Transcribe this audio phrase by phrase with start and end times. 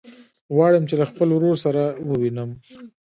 [0.55, 2.49] غواړم چې له خپل ورور سره ووينم.